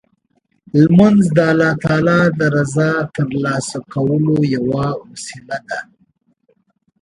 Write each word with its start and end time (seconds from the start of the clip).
لمونځ 0.83 1.21
د 1.35 1.37
الله 1.51 1.71
تعالی 1.83 2.21
د 2.39 2.41
رضا 2.55 2.91
ترلاسه 3.15 3.77
کولو 3.93 4.35
یوه 4.55 4.85
وسیله 5.09 5.57
ده. 5.67 5.79